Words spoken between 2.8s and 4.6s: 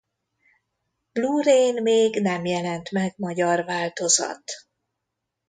meg magyar változat.